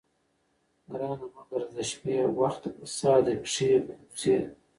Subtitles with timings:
[0.91, 4.37] ګرانه مه ګرځه د شپې، وخت د فساد دي کښې بوځې